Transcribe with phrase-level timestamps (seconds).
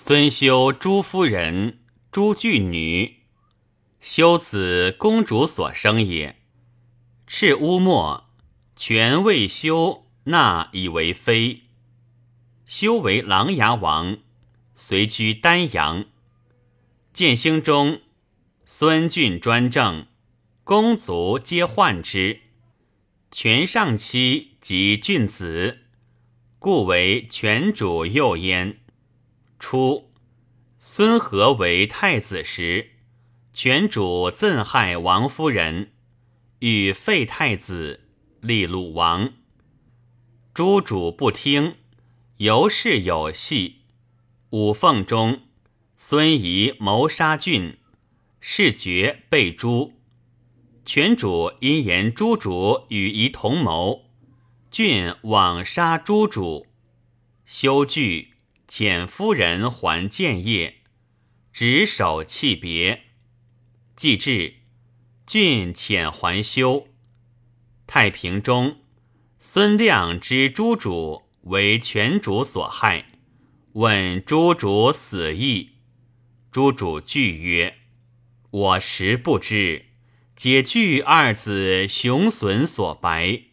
[0.00, 1.80] 孙修朱夫人，
[2.12, 3.24] 朱巨女，
[4.00, 6.36] 修子公主所生也。
[7.26, 8.30] 赤乌末，
[8.76, 11.62] 权未修纳以为妃。
[12.64, 14.18] 修为琅琊王，
[14.76, 16.04] 随居丹阳。
[17.12, 18.00] 建兴中，
[18.64, 20.06] 孙峻专政，
[20.62, 22.42] 公族皆患之。
[23.32, 25.80] 权上妻及郡子，
[26.60, 28.77] 故为权主右焉。
[29.70, 30.10] 初，
[30.78, 32.92] 孙和为太子时，
[33.52, 35.92] 权主憎害王夫人，
[36.60, 38.08] 欲废太子，
[38.40, 39.34] 立鲁王。
[40.54, 41.76] 诸主不听，
[42.38, 43.82] 尤是有隙。
[44.48, 45.42] 五凤中，
[45.98, 47.76] 孙仪谋杀郡，
[48.40, 49.92] 事决被诛。
[50.86, 54.06] 权主因言诸主与仪同谋，
[54.70, 56.66] 郡枉杀诸主，
[57.44, 58.37] 修惧。
[58.68, 60.82] 遣夫人还建业，
[61.52, 63.04] 执手弃别。
[63.96, 64.56] 既至，
[65.26, 66.86] 郡遣还休。
[67.86, 68.80] 太平中，
[69.40, 73.06] 孙亮知诸主为权主所害，
[73.72, 75.70] 问诸主死意。
[76.52, 77.78] 诸主惧曰
[78.50, 79.86] ：“我实不知，
[80.36, 83.44] 皆惧二子熊隼所白。”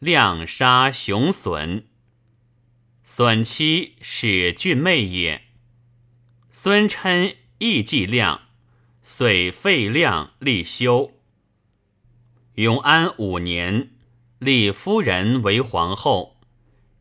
[0.00, 1.84] 亮杀熊隼。
[3.18, 5.40] 孙妻是郡妹也。
[6.50, 8.42] 孙琛亦计亮，
[9.02, 11.12] 遂废亮立修。
[12.56, 13.88] 永安五年，
[14.38, 16.36] 立夫人为皇后。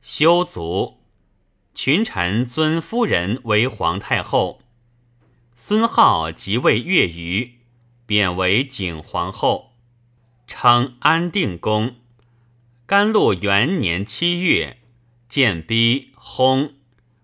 [0.01, 1.01] 修卒，
[1.73, 4.61] 群臣尊夫人为皇太后。
[5.53, 7.59] 孙浩即位月余，
[8.05, 9.73] 贬为景皇后，
[10.47, 11.97] 称安定公。
[12.85, 14.77] 甘露元年七月。
[15.35, 16.75] 建逼轰，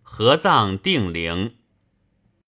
[0.02, 1.56] 合葬定陵。